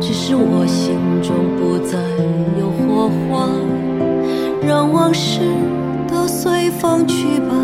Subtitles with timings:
[0.00, 1.98] 只是我心中不再
[2.58, 3.48] 有火花，
[4.66, 5.40] 让往事
[6.08, 7.54] 都随风去吧。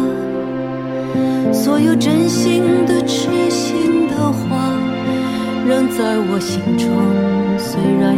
[1.53, 4.73] 所有真心的痴心的话，
[5.67, 6.89] 仍在我心中，
[7.59, 8.18] 虽然。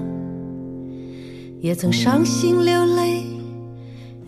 [1.61, 3.23] 也曾伤心流泪。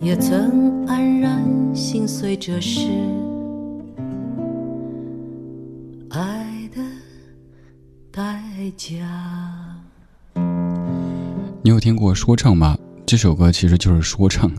[0.00, 1.42] 也曾黯然
[1.74, 2.80] 心碎，这是
[6.10, 6.82] 爱的
[8.10, 8.42] 代
[8.76, 8.94] 价。
[11.62, 12.78] 你有听过说唱吗？
[13.06, 14.50] 这首歌其实就是说唱，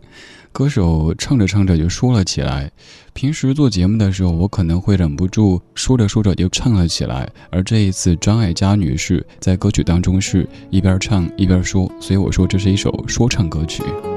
[0.55, 2.71] 歌手唱着唱着就说了起来。
[3.11, 13.83] 平时做节目的时候，我可能会忍不住说着说着就唱了起来，而这一次张艾嘉女士在歌曲当中是一边唱一边说，所以我说这是一首说唱歌曲。《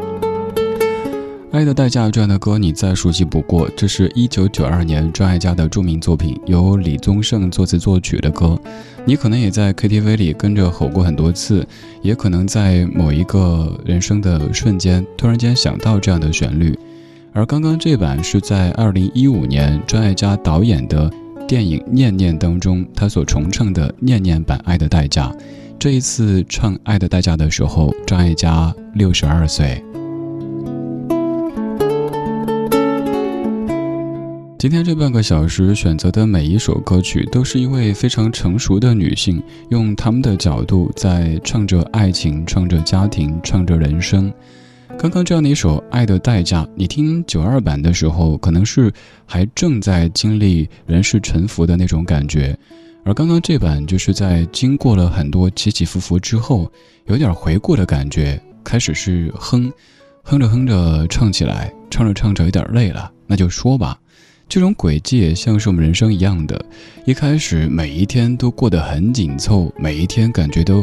[1.58, 8.56] 爱的代价》这样的歌你再熟悉不过，这是一九九二年张艾嘉的著名作品，由李宗盛作词作曲的歌。
[9.04, 11.66] 你可能也在 KTV 里跟着吼过很多次，
[12.00, 16.78] 也可能在某一个人生的瞬间突然间想到这样的旋律。
[17.32, 21.10] 而刚刚这版是在二零一五年张艾嘉导演的
[21.48, 25.26] 电影《念念》当中，他所重唱的《念念版爱的代价》。
[25.76, 29.82] 这一次唱《爱的代价》的时候，张艾嘉六十二岁。
[34.58, 39.40] 今天这半个小时选择的每一首歌曲，都是一位非常成熟的女性，
[39.70, 44.32] 用他们的角度在唱着爱情，唱着家庭，唱着人生。
[44.98, 48.92] 刚刚这样的一首《爱的代价》，你听九二版的时候，可能是
[49.24, 52.52] 还正在经历人世沉浮的那种感觉；
[53.04, 56.68] 而刚刚这版，就是在经过了很多起起伏伏之后，
[57.06, 58.42] 有点回顾的感觉。
[58.64, 59.72] 开始是哼，
[60.24, 63.96] 哼着哼着唱起来，唱着唱着有点累了，那就说吧。
[64.48, 66.58] 这种轨迹也像是我们人生一样的，
[67.04, 70.82] 一开始每一天都过得很紧凑，每一天感觉都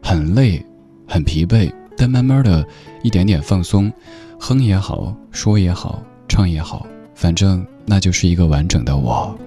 [0.00, 0.64] 很累、
[1.06, 2.66] 很疲惫，但慢慢的
[3.02, 3.92] 一点点放松，
[4.40, 9.38] 哼也好，说也好，唱也好，反正那就是一个完整的我。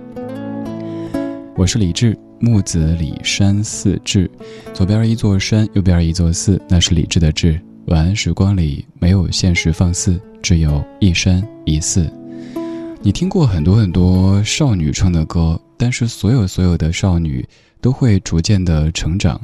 [1.56, 4.30] 我是李志，木子李山寺志，
[4.76, 7.60] 左边一座山，右边一座寺，那是李志的志。
[7.88, 12.08] 晚安时光里没有现实放肆，只有一山一寺。
[13.06, 17.48] 你听过很多很多少女唱的歌，但是所有所有的少女
[17.80, 19.40] 都会逐渐的成长，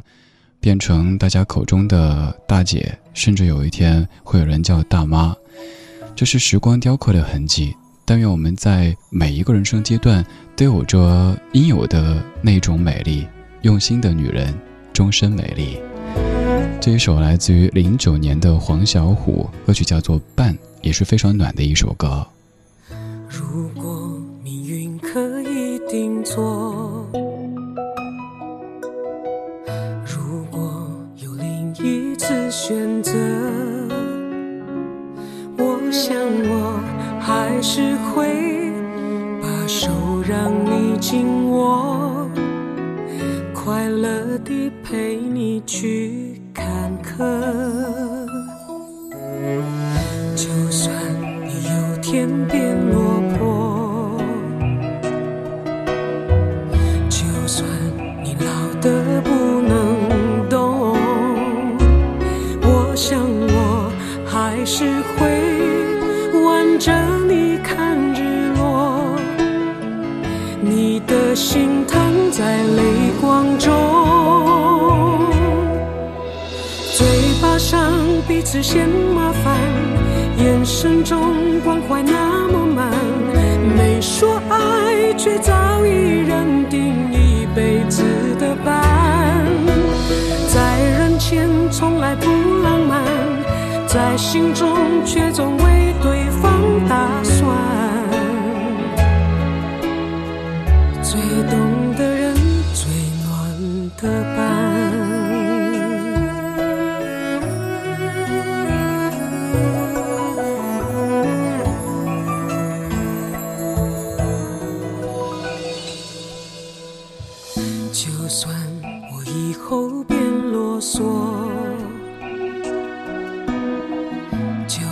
[0.60, 5.36] 变成大家口中的大姐，甚至有一天会有人叫大妈。
[6.16, 7.76] 这是时光雕刻的痕迹。
[8.04, 10.26] 但愿我们在每一个人生阶段
[10.56, 13.28] 都有着应有的那种美丽。
[13.62, 14.52] 用心的女人，
[14.92, 15.78] 终身美丽。
[16.82, 22.26] 这一首来自于零九年的黄小琥，歌曲叫做《伴》，也是非常暖的一首歌。
[23.34, 24.12] 如果
[24.44, 27.08] 命运可以定做，
[30.06, 33.14] 如果有另一次选择，
[35.58, 36.14] 我想
[36.44, 36.78] 我
[37.22, 38.70] 还是会
[39.42, 39.90] 把手
[40.28, 42.28] 让你紧握，
[43.54, 47.24] 快乐地陪你去看客，
[50.36, 50.94] 就算
[51.46, 53.01] 你有天变落。
[77.72, 77.90] 上
[78.28, 78.86] 彼此嫌
[79.16, 79.58] 麻烦，
[80.36, 81.18] 眼神中
[81.64, 82.92] 关怀那么满，
[83.78, 88.04] 没说爱，却早已认定一辈子
[88.38, 89.46] 的伴。
[90.50, 92.26] 在人前从来不
[92.62, 93.06] 浪漫，
[93.88, 94.68] 在心中
[95.06, 95.64] 却总为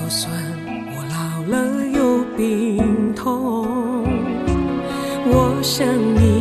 [0.09, 0.33] 算
[0.95, 4.03] 我老了有病痛
[5.31, 5.85] 我想
[6.15, 6.38] 你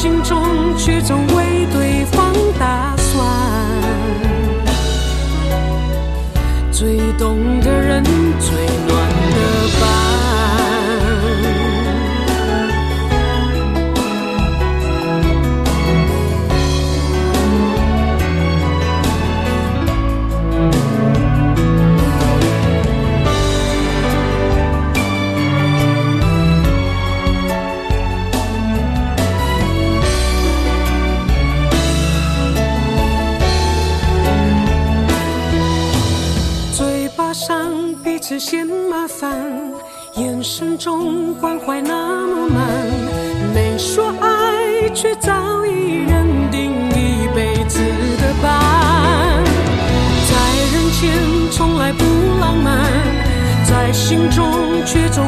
[0.00, 3.22] 心中却总为对方打算，
[6.72, 8.02] 最懂的人，
[8.40, 8.50] 最
[8.88, 8.99] 暖
[45.00, 47.80] 却早已认定一辈子
[48.20, 49.42] 的伴。
[50.28, 50.36] 在
[50.74, 51.00] 人前
[51.50, 52.04] 从来不
[52.38, 52.84] 浪漫，
[53.64, 54.44] 在心中
[54.84, 55.24] 却总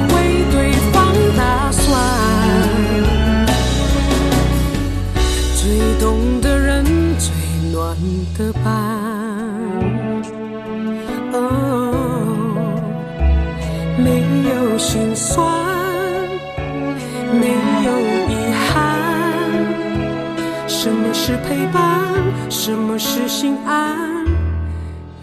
[22.64, 24.24] 什么是心安？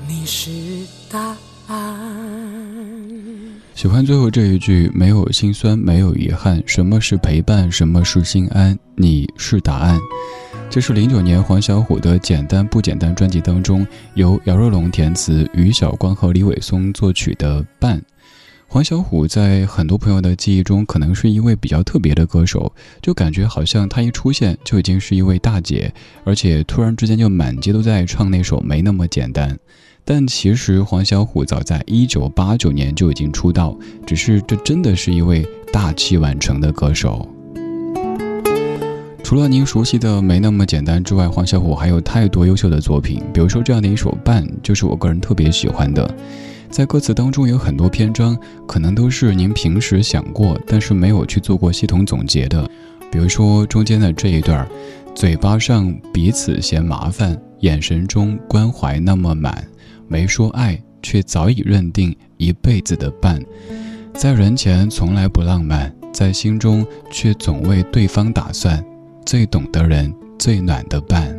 [0.06, 0.52] 你是
[1.10, 1.38] 答
[1.70, 1.98] 案。
[3.74, 6.62] 喜欢最后这一句：没有心酸，没有遗憾。
[6.66, 7.72] 什么是陪伴？
[7.72, 8.78] 什么是心安？
[8.94, 9.98] 你是答案。
[10.70, 17.98] 这是零九年黄小琥的《简单不简单》专辑当中，由姚若龙填词，于晓光和李伟松作曲的《伴》。
[18.72, 22.72] 黄小琥在很多朋友的记忆中，可能是一位比较特别的歌手，
[23.02, 25.92] 就感觉好像她一出现就已经是一位大姐，
[26.24, 29.50] 而且突然之间就满街都在唱那首《没那么简单》。
[30.06, 37.28] 但其实黄小琥早在一九八九年就已经出道，只是这真的是一位大器晚成的歌手。
[39.24, 43.24] 除了您熟悉的《没那么简单》之外，黄小琥还有太多优秀的作品。
[43.34, 46.16] 比如说这样的一首《伴》，就是我个人特别喜欢的。
[46.70, 52.70] 在歌词当中有很多篇章，可能都是您平时想过，但是没有去做过系统总结的。
[53.12, 54.68] 比如说中间的这一段：
[55.16, 59.68] 嘴巴上彼此嫌麻烦，眼神中关怀那么满，
[60.08, 63.42] 没说爱，却早已认定一辈子的伴。
[64.14, 68.84] 在人前从来不浪漫，在心中却总为对方打算。
[69.26, 71.39] 最懂的人，最暖的伴。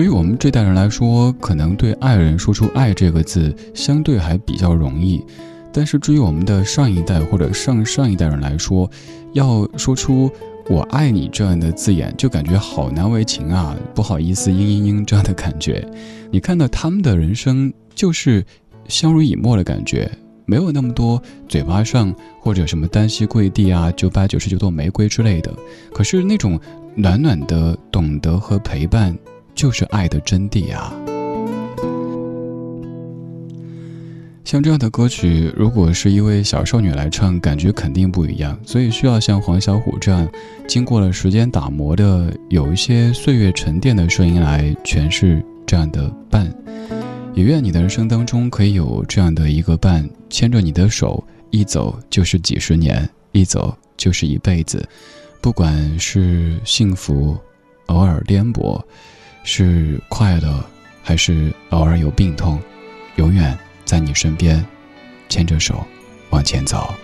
[0.00, 5.22] 对于我们这代人来说，可能对爱人说出“爱”这个字相对还比较容易，
[5.70, 8.90] 但是至于我们的上一代或者上上一代人来说，
[9.34, 10.30] 要说出
[10.70, 13.76] “我爱你”这样的字眼，就感觉好难为情啊！
[13.94, 15.86] 不好意思，嘤嘤嘤这样的感觉。
[16.30, 18.42] 你看到他们的人生，就是
[18.88, 20.10] 相濡以沫的感觉。
[20.46, 25.54] 没有那么多嘴巴上或者什么单膝跪地啊，九百九十九朵玫瑰之类的。
[25.92, 26.58] 可是那种
[26.94, 29.14] 暖暖的懂得和陪伴，
[29.60, 30.90] 就是爱的真谛啊。
[34.42, 38.58] 像这样的歌曲，如果是一位小少女来唱，感觉肯定不一样。
[38.64, 40.26] 所以需要像黄小琥这样，
[40.66, 46.50] 经过了时间打磨的，有一些岁月沉淀的声音来诠释这样的伴。
[47.34, 54.82] 也愿你的人生当中可以有这样的一个伴，牵着你的手，一走就是几十年，一走就是一辈子。
[55.42, 57.36] 不管是幸福，
[57.88, 58.82] 偶尔颠簸，
[59.42, 60.64] 是快乐，
[61.02, 62.60] 还是偶尔有病痛，
[63.16, 64.64] 永远在你身边，
[65.28, 65.84] 牵着手
[66.30, 66.94] 往前走。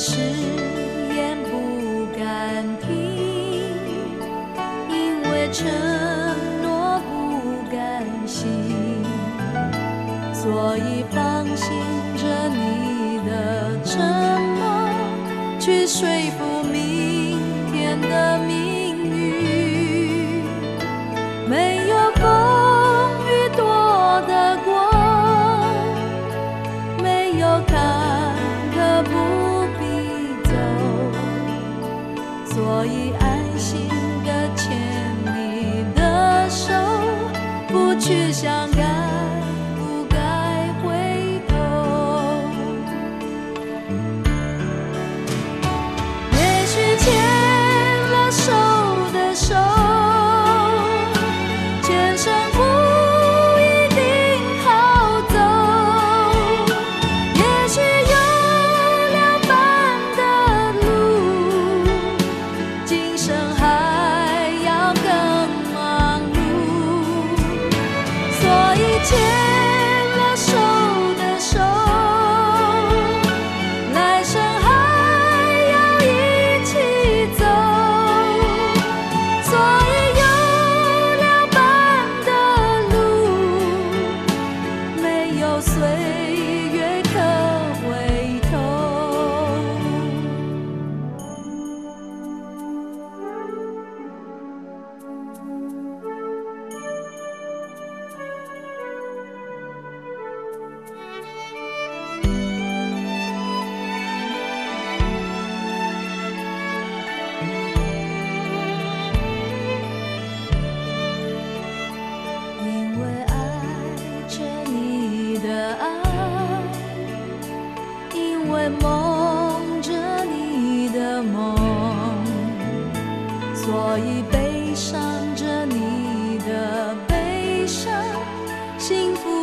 [0.00, 0.69] 是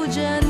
[0.09, 0.46] 幸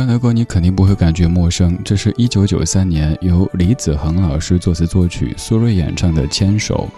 [0.00, 6.88] 这样的歌你肯定不会感觉陌生，这是一九九三年由李子恒老师作词作曲，苏芮演唱的《牵手》。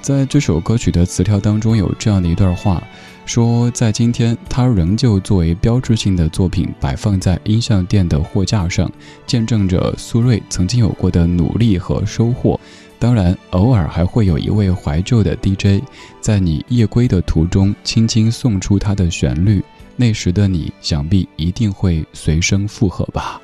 [0.00, 2.82] 在这首歌曲的词条当中有这样的一段话，
[3.26, 8.90] 说在今天，它仍旧作为标志性的作品摆放在音像店的货架上，
[9.26, 12.58] 见证着苏芮曾经有过的努力和收获。
[12.98, 15.84] 当然，偶尔还会有一位怀旧的 DJ，
[16.22, 19.62] 在你夜归的途中，轻轻送出他的旋律。
[19.96, 23.40] 那时的你，想必一定会随声附和吧。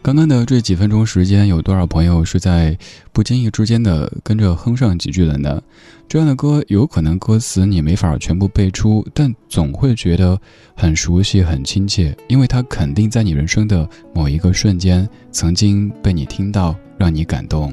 [0.00, 2.76] 刚刚的这几分钟时间，有多少朋友是在
[3.12, 5.62] 不经意之间的跟着哼上几句的呢？
[6.08, 10.36] 这样的歌，有可能歌词你没法全部背出，但总会觉得
[10.74, 17.72] 很熟悉、很亲切，因为它肯定在你人生的某一个瞬间，曾经被你听到，让你感动。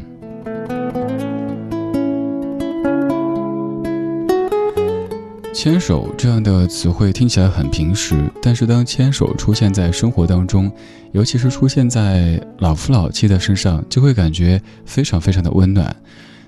[5.60, 10.72] 牵手这样的词汇听起来很平时，但是当牵手出现在生活当中，
[11.12, 15.94] 尤其是出现在老夫老妻的身上，就会感觉非常非常的温暖。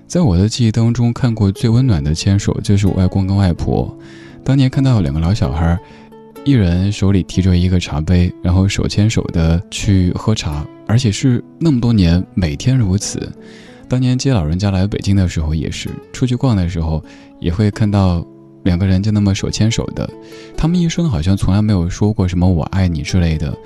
[0.06, 3.94] 在我的记忆当中，看过最温暖的牵手就是我外公跟外婆。
[4.42, 5.78] 当年看到两个老小孩，
[6.42, 13.30] 一人手里提着一个茶杯，然后手牵手的去喝茶，而且是那么多年每天如此。
[13.90, 17.04] 当年接老人家来北京的时候，也是出去逛的时候，
[17.38, 18.26] 也会看到。
[18.64, 20.08] 两个人就那么手牵手的，
[20.56, 23.56] 他们一生好像从来没有说过什么“我爱你”之类的。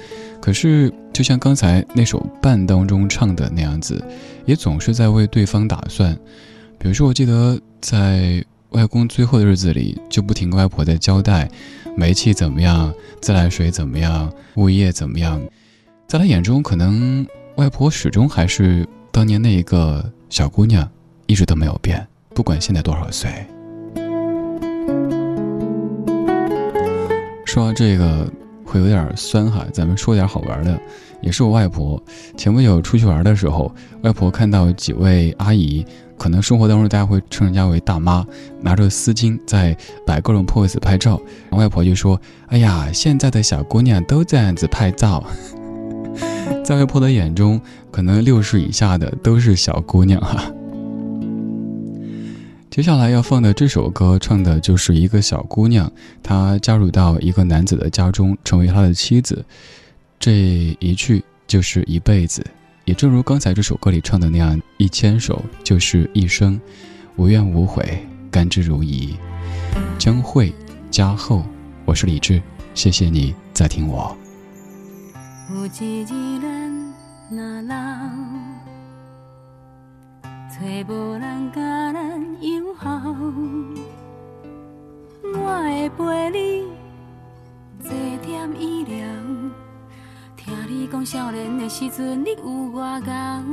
[0.40, 4.02] 可是，就像刚才那首伴当中唱的那样子，
[4.44, 6.16] 也总是在为对方打算。
[6.78, 11.48] 比如说，我记得在外公最后的日子里，就不停跟外婆在交代
[11.96, 15.40] 煤气怎么样，自来水怎么样，物业怎么样。
[16.06, 20.88] 在他眼中，可能外婆始终还是当年那一个小姑娘，
[21.26, 23.30] 一直都没有变，不管现在多少岁。
[27.56, 28.30] 说这个
[28.66, 30.78] 会有点酸哈，咱们说点好玩的，
[31.22, 31.98] 也是我外婆。
[32.36, 35.82] 前不久出去玩的时候，外婆看到几位阿姨，
[36.18, 38.22] 可能生活当中大家会称人家为大妈，
[38.60, 39.74] 拿着丝巾在
[40.06, 41.18] 摆各种 pose 拍照。
[41.52, 45.24] 外婆就说：“哎呀，现在的小姑娘都这样子拍照。
[46.62, 47.58] ”在外婆的眼中，
[47.90, 50.44] 可能六十以下的都是小姑娘哈。
[52.76, 55.90] 接下来要放的这首歌，唱的就是一个小姑娘，
[56.22, 59.42] 她加入到一个男子的家中，成为他的妻子。
[60.20, 62.44] 这一去就是一辈子，
[62.84, 66.60] 也正如刚才这首歌里唱的那样，一牵手就是一生，
[67.16, 69.14] 无怨无悔，甘之如饴。
[69.96, 70.52] 将会
[70.90, 71.42] 加厚，
[71.86, 72.42] 我是李志，
[72.74, 74.14] 谢谢你在听我。
[75.48, 76.94] 有一日咱
[77.30, 77.74] 若老，
[80.50, 82.36] 找无人甲咱
[91.78, 93.44] 时阵，你有偌敖，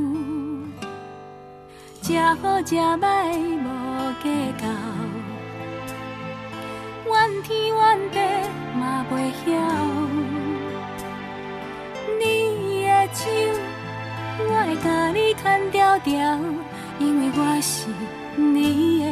[2.02, 3.68] 食好食歹无
[4.24, 4.64] 计较，
[7.12, 7.78] 怨天怨
[8.12, 8.18] 地
[8.80, 9.52] 嘛袂晓。
[12.18, 12.24] 你
[12.86, 13.22] 的手，
[14.48, 14.52] 我
[15.70, 16.16] 的条，
[17.00, 17.92] 因为我是
[18.38, 19.06] 你的